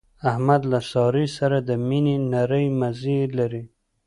احمد 0.29 0.61
له 0.71 0.79
سارې 0.91 1.25
سره 1.37 1.57
د 1.67 1.69
مینې 1.87 2.15
نری 2.31 2.65
مزی 2.79 3.17
لري. 3.37 3.63